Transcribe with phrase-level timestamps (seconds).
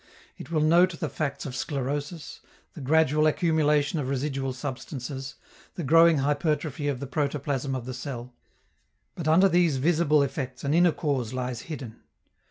[0.35, 2.39] It will note the facts of sclerosis,
[2.73, 5.35] the gradual accumulation of residual substances,
[5.75, 8.33] the growing hypertrophy of the protoplasm of the cell.
[9.13, 12.01] But under these visible effects an inner cause lies hidden.